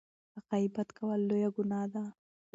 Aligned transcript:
غیبت 0.49 0.89
کول 0.97 1.19
لویه 1.29 1.49
ګناه 1.55 1.87
ده. 1.93 2.05